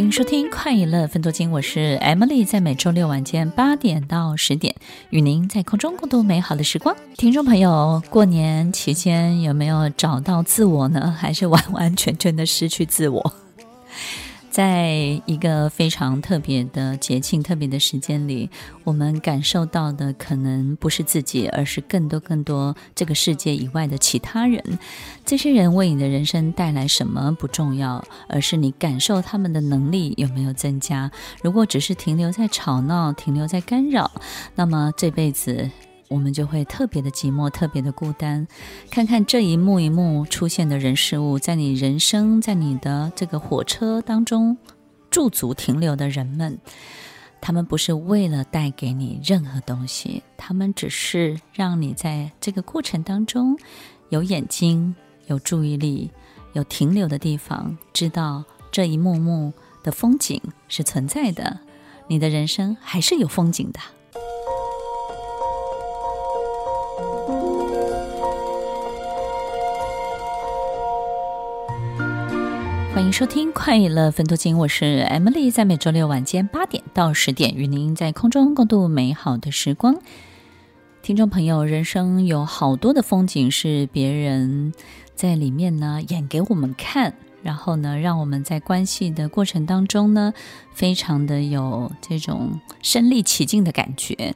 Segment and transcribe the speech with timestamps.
[0.00, 4.74] 欢迎收听《快乐分多金》，我是 Emily，在每周六晚间八点到十点，
[5.10, 6.96] 与您在空中共度美好的时光。
[7.18, 11.14] 听众朋友，过年期间有没有找到自我呢？
[11.18, 13.34] 还是完完全全的失去自我？
[14.60, 18.50] 在一个非常特别的节庆、特别的时间里，
[18.84, 24.62] 我们感受到的可能不是自己，而是更多、更多这个世界以外的其他人。
[25.24, 31.10] 这些人为你的人生带来什么不重要，而是你感受他们的能力有没有增加。
[31.42, 34.10] 如果只是停留在吵闹、停留在干扰，
[34.56, 35.70] 那么这辈子。
[36.10, 38.44] 我们就会特别的寂寞，特别的孤单。
[38.90, 44.58] 看看这一幕一幕出现的人事物，在你人生，在你的这个火车当中
[45.08, 46.58] 驻足停留的人们，
[47.40, 53.56] 他们不是为了带给你任何东西，他们只是让你在这个过程当中
[54.08, 54.92] 有眼睛、
[55.28, 56.10] 有注意力、
[56.54, 59.52] 有停留的地方，知道这一幕幕
[59.84, 61.60] 的风景是存在的，
[62.08, 63.78] 你的人生还是有风景的。
[73.00, 79.96] 欢迎收听《快乐分多金》，我是 Emily，在每周六晚间八点到十点，与您在空中共度美好的时光。
[81.00, 84.74] 听众朋友，人生有好多的风景是别人
[85.14, 90.34] 在里面呢演给我们看，然后呢，让我们在关系的过程当中呢，
[90.74, 94.34] 非常的有这种身历其境的感觉。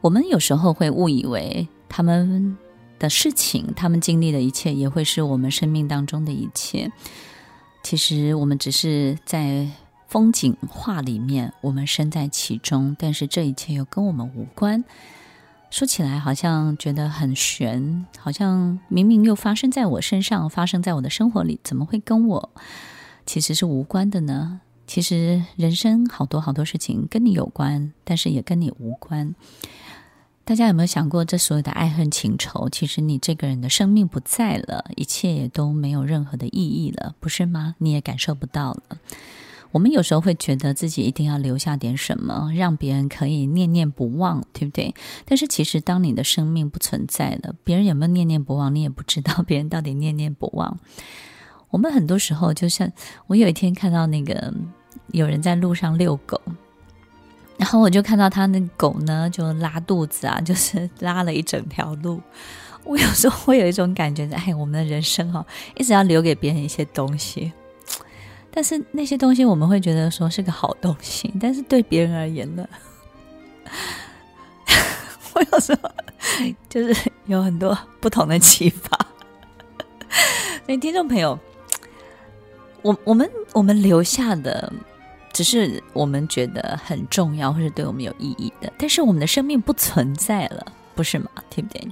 [0.00, 2.56] 我们有时候会误以为他们
[3.00, 6.92] 的事情，他们经历的一切，也会是我们生命当中的一切。
[7.84, 9.68] 其实我们只是在
[10.08, 14.82] 风景画里面，我们身在其中，但是这一切又跟我们无关。
[15.70, 22.50] 说起来好像觉得很玄，好像明明又发生在我身上，发生在我的生活里，怎么会跟我
[23.26, 24.62] 其实是无关的呢？
[24.86, 29.34] 其实人生好多好多事情跟你有关，但是也跟你无关。
[30.46, 37.76] 大家有没有想过，这所有的爱恨情仇，其实你这个人的生命不在了，一切也都没有任何的意义了，不是吗？
[37.78, 38.98] 你也感受不到了。
[39.72, 44.94] 我们有时候会觉得自己一定要留下点什么，让别人可以念念不忘，对不对？
[45.24, 50.78] 但是其实，当你的生命不存在了，别人有没有念念不忘，你也不知道 别人到底念念不忘。
[51.70, 52.92] 我们很多时候，就像
[53.28, 54.52] 我有一天看到那个
[55.12, 56.38] 有人在路上遛狗。
[57.56, 62.20] 然后我就看到他那狗呢，就拉肚子啊， 就是拉了一整条路。
[62.82, 67.52] 我有时候会有一种感觉，哎，我们的人生哈、哦，一直要留给别人一些东西。
[68.50, 72.68] 但是那些东西我们会觉得说是个好东西，但是对别人而言呢，
[75.34, 75.90] 我有时候
[76.68, 78.98] 就是有很多不同的启发。
[80.66, 81.38] 所以听众朋友，
[82.82, 84.72] 我我们我们留下的。
[85.34, 90.64] 只是我们觉得很重要，或是对我们有意义的，但是我们的生命不存在了，
[90.94, 91.28] 不是吗？
[91.50, 91.86] 对不对？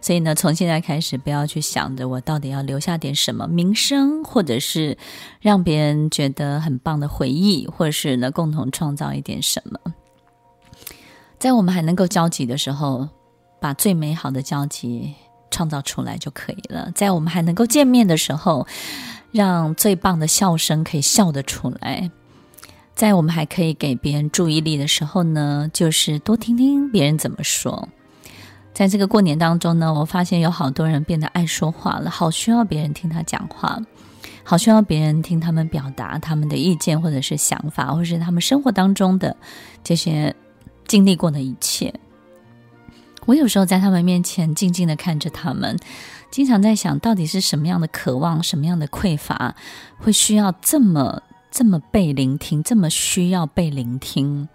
[0.00, 4.98] 所以呢，从现在开始，不要去想着我到底要留下点什么名声，或者是
[5.40, 9.78] 让别人觉得很棒的回忆，或者是呢，共同创造一点什么。
[11.38, 13.08] 在我们还能够交集的时候，
[13.60, 15.14] 把最美好的交集
[15.50, 16.90] 创造出来就可以了。
[16.94, 18.66] 在我们还能够见面的时候，
[19.30, 22.10] 让最棒的笑声可以笑得出来。
[23.00, 27.88] 在我们还可以给别人注意力的时候呢，就是多听听别人怎么说。
[28.74, 33.80] 在这个过年当中呢，我发现有好多人变得爱说话了，好需要别人听他讲话，
[34.44, 39.34] 好需要别人听他们表达他们的意见或者是想法，或者是他们生活当中的
[39.82, 40.36] 这些
[40.86, 41.94] 经历过的一切。
[43.24, 45.74] 我有时候在他们面前静静地看着他们，
[46.30, 49.56] 经常在想到底是什么样的渴望，什么样的匮乏，
[49.96, 51.22] 会需要这么。
[51.50, 54.48] 这么被聆听，这么需要被聆听。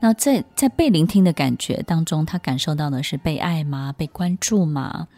[0.00, 3.94] 那在在被聆听的感觉当中，他感受到的是被爱吗？
[3.96, 5.08] 被关注吗？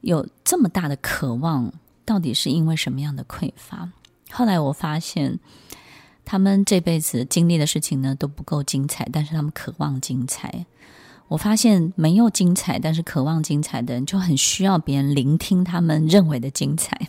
[0.00, 1.72] 有这么大的渴望，
[2.04, 3.88] 到底是因为什么样的匮乏？
[4.30, 5.38] 后来我发现，
[6.24, 10.66] 他们这辈子经历的事情呢都不够精彩，但是他们渴望精彩。
[11.28, 17.08] 我发现没有精彩，但是渴望精彩的人就很需要别人聆听他们认为的精彩。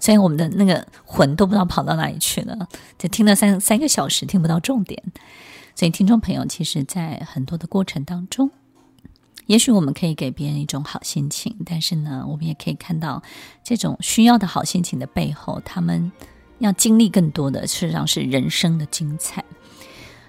[0.00, 2.68] 所以我们的那个魂都不知道跑到哪里去了，
[2.98, 5.02] 就听了三三个小时，听不到重点。
[5.74, 8.50] 所以听众朋友，其实，在很多的过程当中，
[9.44, 13.22] 也许我们可以给别人一种好心情，但是呢，我们也可以看到
[13.62, 16.10] 这种需要的好心情的背后，他们
[16.60, 19.44] 要经历更多的，事实上是人生的精彩。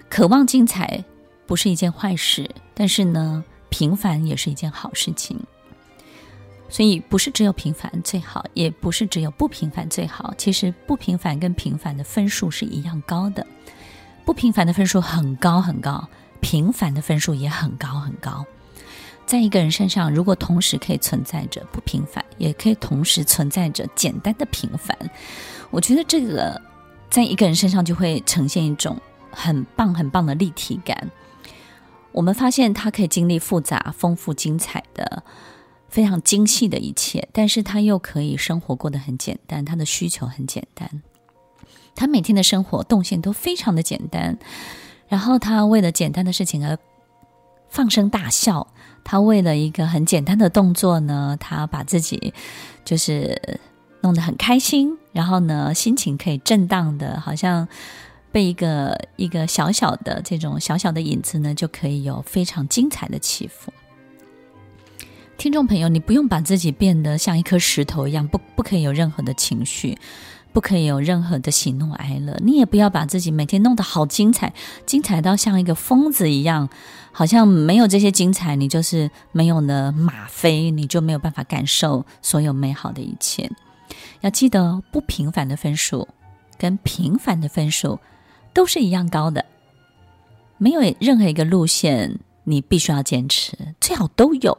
[0.09, 1.03] 渴望精彩
[1.45, 5.39] 不是一件坏事，但是呢，平凡也是一件好事情。
[6.69, 10.33] 所以不是只有平凡最好，也不是只有不平凡最好。
[10.37, 13.45] 其实不平凡跟平凡的分数是一样高的，
[14.25, 16.07] 不平凡的分数很高很高，
[16.41, 18.45] 平凡的分数也很高很高。
[19.25, 24.97] 在一个人身上，如果同时可以存在着不平凡，也可以同时存在着简单的平凡，
[25.69, 26.61] 我觉得这个
[27.09, 28.97] 在一个人身上就会呈现一种
[29.31, 31.09] 很棒很棒的立体感。
[32.11, 35.23] 我们发现他可以经历复杂、丰富、精彩的。
[35.97, 40.87] 非常精细的一切，但是他又可以生活过得很简单，他的需求很简单，
[41.95, 44.37] 他每天的生活动线都非常的简单，
[45.07, 46.77] 然后他为了简单的事情而
[47.67, 48.67] 放声大笑，
[49.03, 52.31] 他为了一个很简单的动作呢，他把自己
[52.85, 53.59] 就是
[54.01, 57.67] 弄得很开心，然后呢，心情可以震荡的，好像
[58.31, 63.73] 被一个一个小小的这种小小的影子呢，就可以有非常精彩的起伏。
[65.37, 69.95] 听众朋友，你不用把自己变得像一颗石头一样，不不可以有任何的情绪，
[70.51, 72.35] 不可以有任何的喜怒哀乐。
[72.41, 74.51] 你也不要把自己每天弄得好精彩，
[74.87, 76.67] 精彩到像一个疯子一样，
[77.11, 83.49] 好像没有这些精彩，你就是没有了吗啡，你就没有办法感受所有美好的一切。
[84.21, 86.07] 要记得，不平凡的分数
[86.57, 87.99] 跟平凡的分数
[88.53, 89.45] 都是一样高的，
[90.57, 94.57] 没有任何一个路线你必须要坚持，最好都有。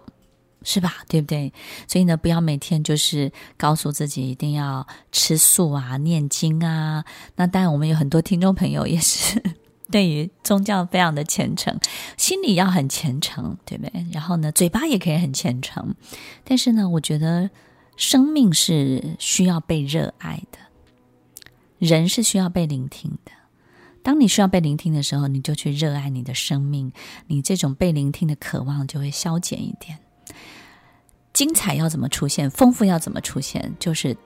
[0.68, 0.96] 是吧？
[1.08, 1.50] 对不对？
[1.86, 7.02] 所以呢，不要每天就是告诉自己一定要吃素啊、念经啊。
[7.36, 9.42] 那当然，我们有很多听众朋友也是
[9.90, 11.80] 对于宗教非常的虔诚，
[12.18, 14.06] 心里要很虔诚，对不对？
[14.12, 15.94] 然后呢，嘴巴也可以很虔诚。
[16.44, 17.48] 但是呢，我觉得
[17.96, 20.58] 生命是需要被热爱的，
[21.78, 23.32] 人是需要被聆听的。
[24.02, 26.92] 当你需要被聆听的时候，你就去热爱你的生命，
[27.26, 29.98] 你这种被聆听的渴望就会消减一点。
[31.32, 32.50] 精彩要怎么出现？
[32.50, 33.74] 丰富要怎么出现？
[33.78, 34.16] 就是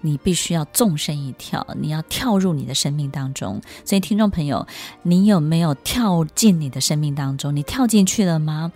[0.00, 3.60] 你必须要纵身一跳，你要跳入你的生命当中。
[3.84, 4.66] 所以，听众朋友，
[5.02, 7.54] 你有没有跳进你的生命当中？
[7.54, 8.72] 你跳进去了吗？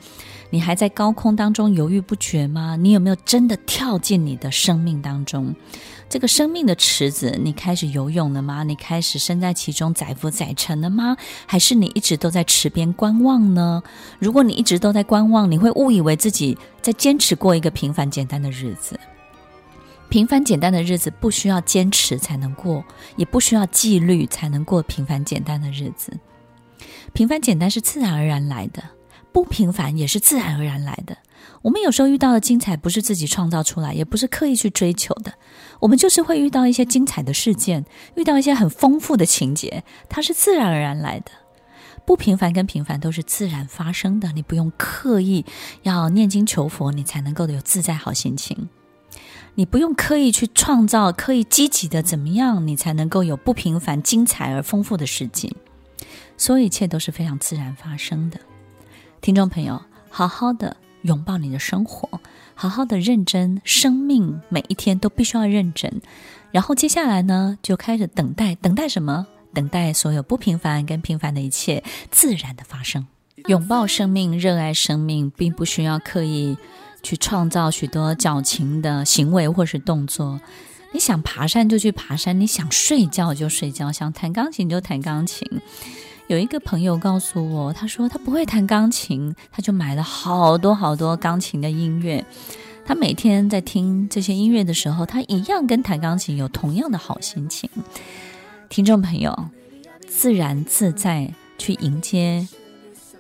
[0.51, 2.77] 你还在高空当中犹豫不决吗？
[2.77, 5.55] 你有没有真的跳进你的生命当中？
[6.09, 8.65] 这个生命的池子，你开始游泳了吗？
[8.65, 11.17] 你开始身在其中载浮载沉了吗？
[11.47, 13.81] 还是你一直都在池边观望呢？
[14.19, 18.99] 如果你一直都在观望，你会误以为自己在坚持过一个平凡简单的日子。
[20.09, 26.13] 平凡简单的日子不需要坚持才能过，也不需要纪律才能过平凡简单的日子。
[27.13, 28.83] 平凡简单是自然而然来的，
[29.33, 31.17] 不平凡也是自然而然来的。
[31.63, 35.35] 我们有时候遇到的精彩，不是自己创造出来，也不是刻意去追求的。
[35.81, 37.85] 我们就是会遇到一些精彩的事件，
[38.15, 41.31] 遇到一些很丰富的情节，它是自然而然来的。
[42.07, 45.45] 不平凡跟平凡都是自然发生的，你不用刻意
[45.83, 48.69] 要念经求佛，你才能够有自在好心情。
[49.55, 55.55] 你不用刻意去创造，刻意积极的怎么样，你才能够有不平凡、精彩而丰富的事情。
[56.37, 58.41] 所有一切都是非常自然发生的。
[59.21, 60.77] 听众朋友，好好的。
[61.03, 62.21] 拥抱你的生活，
[62.55, 66.03] 好好的认真，生命每一天都必须要认真。
[66.53, 69.27] 然后接下来呢，就开始等待，等待什么？
[69.55, 73.07] 等待所有不平凡跟平凡的一切自然的发生。
[73.47, 76.59] 拥抱生命，热爱生命，并不需要刻意
[77.03, 80.39] 去创造许多矫情的行为或是动作。
[80.93, 85.49] 你想爬山就去爬山，你想睡觉就睡觉，想弹钢琴就弹钢琴。
[86.31, 92.25] 有一个朋友告诉我，他说他不会弹钢琴，他就买了好多好多钢琴的音乐。
[92.85, 97.69] 他每天在听这些音乐的时候，他一样跟弹钢琴有同样的好心情。
[98.69, 99.51] 听众朋友，
[100.07, 102.47] 自然自在去迎接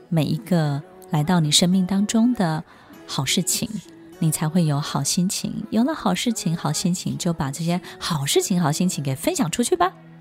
[0.09, 2.63] 每一个来到你生命当中的
[3.09, 3.69] 好事情，
[4.21, 5.53] 你才会有好心情。
[5.71, 9.95] 有了好事情、好心情，就把这些好事情、好心情给分享出去吧。